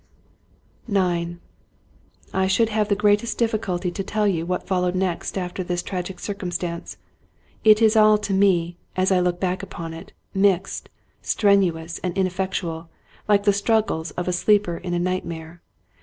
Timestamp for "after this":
5.37-5.83